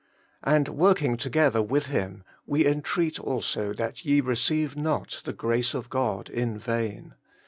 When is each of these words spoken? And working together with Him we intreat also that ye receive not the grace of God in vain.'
And 0.43 0.67
working 0.67 1.15
together 1.15 1.61
with 1.61 1.85
Him 1.85 2.23
we 2.47 2.63
intreat 2.63 3.19
also 3.19 3.71
that 3.73 4.03
ye 4.03 4.19
receive 4.19 4.75
not 4.75 5.21
the 5.25 5.31
grace 5.31 5.75
of 5.75 5.91
God 5.91 6.27
in 6.27 6.57
vain.' 6.57 7.13